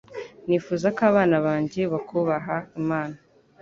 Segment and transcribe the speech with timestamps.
[0.47, 3.17] nifuza ko abana banjye bakubaha imana